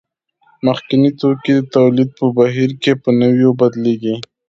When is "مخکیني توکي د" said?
0.65-1.61